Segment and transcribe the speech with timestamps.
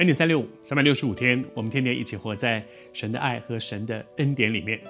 [0.00, 4.80] 恩典三六五，三百六十五天，我们天天一起活在神的爱和神的恩典里面。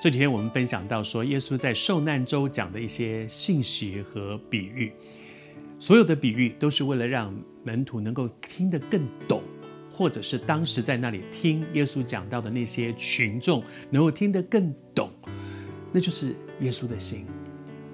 [0.00, 4.90] 这几天我们分享到说，耶稣在受难周讲的一些信息和比喻，
[5.78, 9.42] 所有的比喻都是为了让门徒能够听得更懂，
[9.92, 15.10] 或者是当时在那里听耶稣讲到的那些群众能够听得更懂，
[15.92, 17.26] 那就是耶稣的心。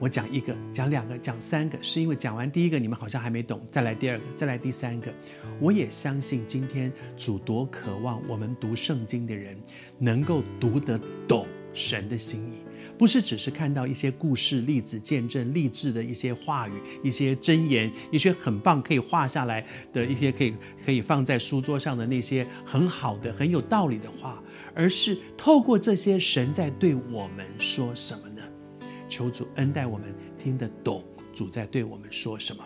[0.00, 5.12] 我讲一个，讲两个，讲三个，是因为讲完第一个你们好像还没懂，再来第二个，再来第三个。
[5.60, 9.56] 我也相信今天主多渴望我们读圣经的人
[9.98, 12.62] 能够读得懂神的心意，
[12.96, 20.54] 不是只是看到一些故事、例子、见证、励志的一些话语、一些箴言、一些很棒可以画下来的一些可以
[20.84, 24.40] 可以放在书桌上的那些很好的、很有道理的话，
[24.74, 28.27] 而是透过这些神在对我们说什么。
[29.09, 32.62] 求主恩待我们，听得懂主在对我们说什么。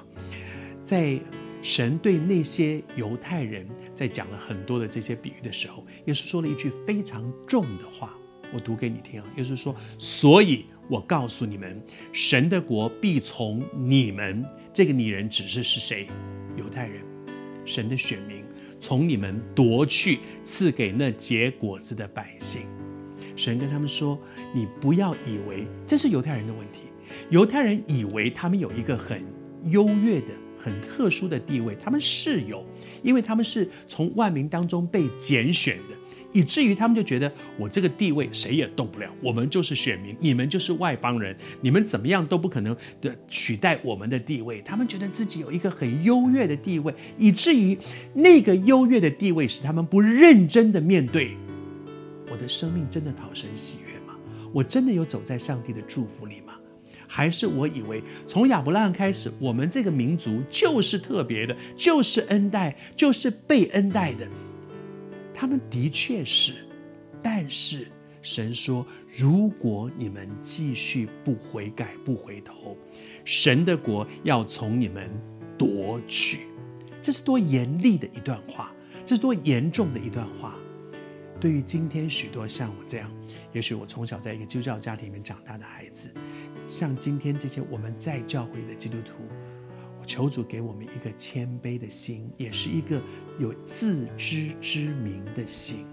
[0.82, 1.18] 在
[1.62, 8.12] 神对那些犹太人在讲了很多的这些比喻的时候，耶稣说了一句非常重的话，
[8.52, 9.26] 我读给你听啊。
[9.36, 11.80] 耶稣说：“所以我告诉你们，
[12.12, 16.08] 神的国必从你们这个拟人指示是谁？
[16.56, 17.00] 犹太人，
[17.64, 18.44] 神的选民，
[18.80, 22.62] 从你们夺去，赐给那结果子的百姓。”
[23.36, 24.18] 神跟他们说
[24.54, 26.82] ：“你不要以为这是犹太人的问题。
[27.30, 29.22] 犹太人以为他们有一个很
[29.64, 32.64] 优越的、很特殊的地位，他们是有，
[33.02, 35.96] 因为他们是从万民当中被拣选的，
[36.32, 44.62] 以至于他们就觉得我这个地位谁也动不了，我们就是选民，你们就是外邦人，你们怎么样都不可能的取代我们的地位。
[44.62, 47.76] 他们觉得自己有一个很优越的地位，以至于
[48.14, 51.36] 那个优越的地位使他们不认真的面对。”
[52.32, 54.16] 我的生命真的讨神喜悦吗？
[54.54, 56.54] 我真的有走在上帝的祝福里吗？
[57.06, 64.26] 还是我以为从亚伯拉罕开始，我们这个民族就是特别的，就是恩待，就是被恩待的？
[65.34, 66.54] 他们的确是，
[67.22, 67.88] 但是
[68.22, 72.78] 神说，如果你们继续不悔改、不回头，
[73.26, 75.10] 神的国要从你们
[75.58, 76.46] 夺取。
[77.02, 78.72] 这是多严厉的一段话，
[79.04, 80.54] 这是多严重的一段话。
[81.42, 83.10] 对于今天许多像我这样，
[83.52, 86.08] 也许我从小在一个基督教家庭里面长大的孩子，
[86.68, 89.14] 像今天这些我们在教会的基督徒，
[90.00, 93.02] 我求主给我们一个谦卑的心，也是一个
[93.40, 95.84] 有自知之明的心。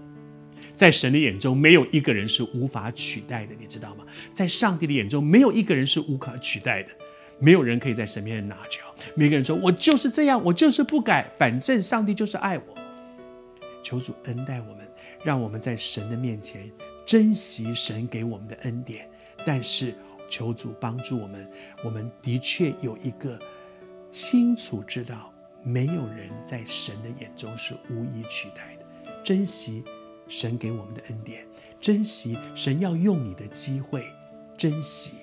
[0.76, 4.04] 在神的眼中，没有一个人是无法取代的，你知道吗？
[4.32, 6.90] 在上帝的眼中，没有一个人是无可取代的，
[7.40, 8.82] 没有人可以在神面前拿脚。
[9.16, 12.64] 每个人说：“我就是这样，我就是不改，反正上帝就是爱我。”
[13.82, 14.86] 求主恩待我们。
[15.22, 16.70] 让我们在神的面前
[17.04, 19.08] 珍惜神给我们的恩典，
[19.46, 19.94] 但是
[20.28, 21.50] 求主帮助我们。
[21.84, 23.38] 我们的确有一个
[24.10, 25.32] 清楚知道，
[25.62, 29.22] 没有人在神的眼中是无以取代的。
[29.22, 29.84] 珍惜
[30.28, 31.46] 神给我们的恩典，
[31.80, 34.04] 珍惜神要用你的机会，
[34.56, 35.18] 珍惜。